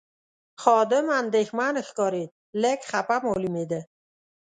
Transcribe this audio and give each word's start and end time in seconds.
خادم 0.61 1.07
اندېښمن 1.21 1.75
ښکارېد، 1.87 2.29
لږ 2.61 2.79
خپه 2.89 3.15
معلومېده. 3.25 3.81